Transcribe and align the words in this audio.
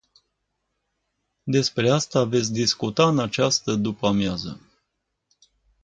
Despre 1.43 1.89
asta 1.89 2.23
veți 2.23 2.51
discuta 2.51 3.07
în 3.07 3.19
această 3.19 3.75
după-amiază. 3.75 4.61